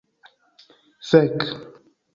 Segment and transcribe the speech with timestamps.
[1.09, 1.37] Fek'